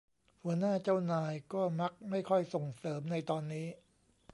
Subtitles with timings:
[0.43, 3.67] หัวหน้าเจ้านายก็มักไม่ค่อยส่งเสริมในตอนนี้